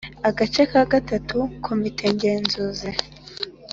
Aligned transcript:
Agace 0.29 0.61
ka 0.71 0.81
gatatu: 0.91 1.37
Komite 1.65 2.03
Ngenzuzi 2.13 2.89